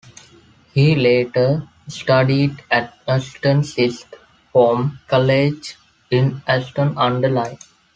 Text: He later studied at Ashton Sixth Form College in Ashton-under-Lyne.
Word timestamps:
He 0.73 0.95
later 0.95 1.67
studied 1.87 2.63
at 2.71 2.97
Ashton 3.07 3.63
Sixth 3.63 4.11
Form 4.51 4.97
College 5.07 5.77
in 6.09 6.41
Ashton-under-Lyne. 6.47 7.59